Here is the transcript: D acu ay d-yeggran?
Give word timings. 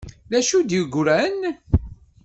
D 0.31 0.33
acu 0.39 0.55
ay 0.57 0.63
d-yeggran? 0.67 1.39